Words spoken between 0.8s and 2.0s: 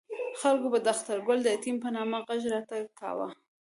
د اخترګل د یتیم په